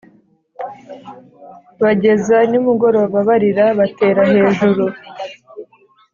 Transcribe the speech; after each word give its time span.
bageza 1.81 2.37
nimugoroba 2.49 3.17
barira 3.29 3.65
batera 3.79 4.21
hejuru 4.33 4.83